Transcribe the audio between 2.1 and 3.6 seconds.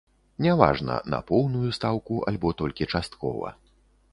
альбо толькі часткова.